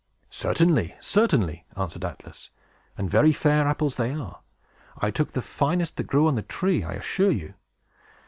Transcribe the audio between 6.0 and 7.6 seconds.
grew on the tree, I assure you.